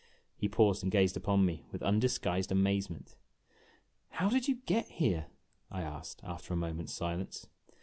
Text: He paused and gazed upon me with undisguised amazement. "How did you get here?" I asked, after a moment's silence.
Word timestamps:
He 0.35 0.49
paused 0.49 0.81
and 0.81 0.91
gazed 0.91 1.15
upon 1.15 1.45
me 1.45 1.67
with 1.71 1.83
undisguised 1.83 2.51
amazement. 2.51 3.15
"How 4.09 4.29
did 4.29 4.47
you 4.47 4.55
get 4.65 4.87
here?" 4.87 5.27
I 5.69 5.83
asked, 5.83 6.23
after 6.23 6.55
a 6.55 6.57
moment's 6.57 6.91
silence. 6.91 7.45